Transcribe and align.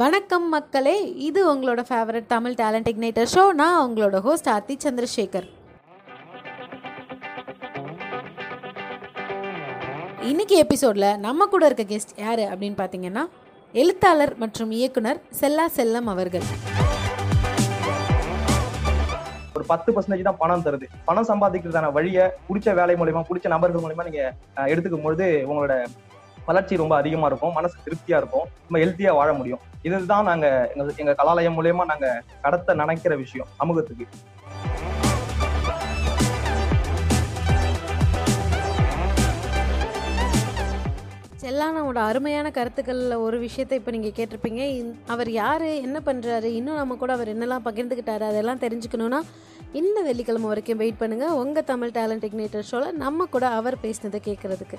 வணக்கம் 0.00 0.46
மக்களே 0.52 0.94
இது 1.26 1.40
உங்களோட 1.50 1.80
favourite 1.88 2.26
Tamil 2.32 2.54
talent 2.60 2.88
igniter 2.92 3.28
show 3.32 3.42
நான் 3.60 3.80
உங்களோட 3.86 4.16
ஹோஸ்ட் 4.24 4.48
ஆர்த்தி 4.52 4.74
சந்திரசேகர். 4.84 5.46
இன்னைக்கு 10.30 10.56
எபிசோடில் 10.64 11.08
நம்ம 11.26 11.46
கூட 11.52 11.66
இருக்க 11.70 11.84
கெஸ்ட் 11.92 12.14
யார் 12.24 12.42
அப்படின்னு 12.52 12.78
பார்த்தீங்கன்னா 12.80 13.24
எழுத்தாளர் 13.74 14.34
மற்றும் 14.44 14.72
இயக்குனர் 14.78 15.20
செல்லா 15.40 15.66
செல்லம் 15.76 16.10
அவர்கள். 16.14 16.46
ஒரு 19.58 19.66
பத்து 19.72 19.92
பர்சன்டேஜ் 19.96 20.28
தான் 20.30 20.40
பணம் 20.42 20.64
தருது. 20.66 20.88
பணம் 21.10 21.28
சம்பாதிக்கிறதான 21.32 21.92
வழியை 21.98 22.24
பிடிச்ச 22.48 22.74
வேலை 22.80 22.96
மூலயமா 23.02 23.24
பிடிச்ச 23.30 23.54
நபர்கள் 23.54 23.84
மூலயமா 23.86 24.06
நீங்க 24.10 24.24
எடுத்துக்கும் 24.72 25.06
பொழுது 25.06 25.28
உங்களோட 25.50 25.76
வளர்ச்சி 26.46 26.76
ரொம்ப 26.76 26.96
அதிகமா 26.96 27.26
இருக்கும் 27.26 27.52
மனசு 27.52 27.78
திருப்தியா 27.84 28.16
இருக்கும் 28.16 28.48
ரொம்ப 28.70 28.78
ஹெல்த்தியா 28.78 29.14
வாழ 29.14 29.32
முடியும். 29.32 29.58
இதுதான் 29.82 30.24
நாங்க 30.24 30.72
எங்க 30.74 30.92
எங்க 30.96 31.14
கலாலயம் 31.18 31.62
மூலயமா 31.62 31.84
நாங்க 31.84 32.22
கடத்த 32.42 32.74
நினைக்கிற 32.74 33.16
விஷயம் 33.16 33.46
சமூகத்துக்கு. 33.56 34.06
செல்லானாவோட 41.40 41.94
அருமையான 41.94 42.50
கருத்துக்களில் 42.50 43.14
ஒரு 43.14 43.38
விஷயத்தை 43.38 43.78
இப்போ 43.78 43.90
நீங்கள் 43.90 44.10
கேட்டிருப்பீங்க. 44.10 44.62
இந்- 44.74 44.94
அவர் 45.06 45.30
யார் 45.30 45.62
என்ன 45.62 46.00
பண்ணுறாரு 46.06 46.42
இன்னும் 46.42 46.74
நம்ம 46.74 46.94
கூட 46.94 47.12
அவர் 47.12 47.38
என்னெல்லாம் 47.38 47.60
பகிர்ந்துக்கிட்டாரு 47.64 48.20
அதெல்லாம் 48.20 48.58
தெரிஞ்சுக்கணுன்னா 48.58 49.20
இந்த 49.72 50.02
வெள்ளிக்கிழமை 50.02 50.48
வரைக்கும் 50.48 50.76
வெயிட் 50.76 51.00
பண்ணுங்கள் 51.00 51.34
உங்கள் 51.34 51.64
தமிழ் 51.64 51.90
டேலண்ட் 51.90 52.24
இக்னேட்டர் 52.24 52.60
ஷோவில் 52.60 52.96
நம்ம 52.96 53.24
கூட 53.24 53.48
அவர் 53.48 53.76
பேசினதை 53.82 54.20
கேட்குறதுக்கு. 54.24 54.78